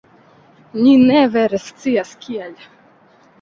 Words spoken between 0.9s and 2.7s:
ne vere scias, kial.